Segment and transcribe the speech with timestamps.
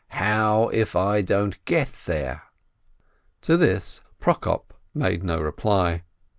[0.15, 2.45] How if I don't get there?"
[3.43, 6.01] To this Prokop made no reply.